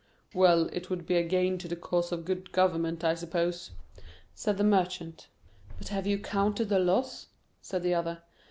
"Well, 0.33 0.67
it 0.73 0.89
would 0.89 1.05
be 1.05 1.13
a 1.17 1.21
gain 1.21 1.59
to 1.59 1.67
the 1.67 1.75
cause 1.75 2.11
of 2.11 2.25
good 2.25 2.51
government, 2.51 3.03
I 3.03 3.13
suppose," 3.13 3.69
said 4.33 4.57
the 4.57 4.63
Merchant. 4.63 5.27
"But 5.77 5.89
have 5.89 6.07
you 6.07 6.17
counted 6.17 6.69
the 6.69 6.79
loss?" 6.79 7.27
said 7.61 7.83
the 7.83 7.93
other. 7.93 8.23